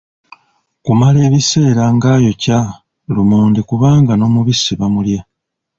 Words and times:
Kumala 0.83 1.17
ebiseera 1.27 1.83
ng'ayokya 1.95 2.59
lumonde 3.15 3.61
kubanga 3.69 4.13
n'omubisi 4.15 4.71
bamulya. 4.79 5.21